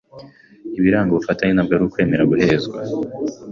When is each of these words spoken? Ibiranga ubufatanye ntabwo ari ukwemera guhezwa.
Ibiranga 0.77 1.09
ubufatanye 1.11 1.53
ntabwo 1.53 1.71
ari 1.73 1.83
ukwemera 1.85 2.27
guhezwa. 2.31 2.77